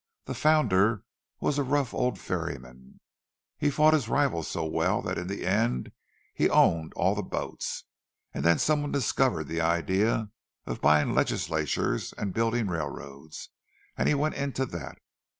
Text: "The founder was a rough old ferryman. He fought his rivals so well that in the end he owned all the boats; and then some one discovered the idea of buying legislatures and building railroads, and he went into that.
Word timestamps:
"The 0.25 0.33
founder 0.33 1.03
was 1.39 1.59
a 1.59 1.63
rough 1.63 1.93
old 1.93 2.17
ferryman. 2.17 2.99
He 3.55 3.69
fought 3.69 3.93
his 3.93 4.09
rivals 4.09 4.47
so 4.47 4.65
well 4.65 4.99
that 5.03 5.19
in 5.19 5.27
the 5.27 5.45
end 5.45 5.91
he 6.33 6.49
owned 6.49 6.91
all 6.95 7.13
the 7.13 7.21
boats; 7.21 7.83
and 8.33 8.43
then 8.43 8.57
some 8.57 8.81
one 8.81 8.91
discovered 8.91 9.47
the 9.47 9.61
idea 9.61 10.31
of 10.65 10.81
buying 10.81 11.13
legislatures 11.13 12.13
and 12.13 12.33
building 12.33 12.65
railroads, 12.67 13.49
and 13.95 14.09
he 14.09 14.15
went 14.15 14.33
into 14.33 14.65
that. 14.65 14.97